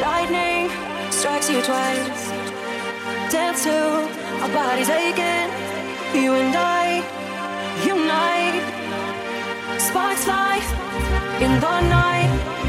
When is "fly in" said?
10.24-11.60